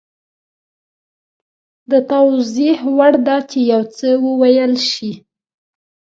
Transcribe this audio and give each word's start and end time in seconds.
د 1.89 1.91
توضیح 2.11 2.77
وړ 2.97 3.13
ده 3.27 3.37
چې 3.49 3.59
یو 3.71 3.83
څه 3.97 4.07
وویل 4.25 4.73
شي 4.91 5.11